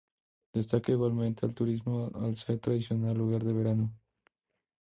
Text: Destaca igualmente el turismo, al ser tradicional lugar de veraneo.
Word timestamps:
Destaca 0.51 0.91
igualmente 0.91 1.45
el 1.45 1.53
turismo, 1.53 2.09
al 2.15 2.33
ser 2.35 2.57
tradicional 2.57 3.15
lugar 3.15 3.43
de 3.43 3.53
veraneo. 3.53 3.91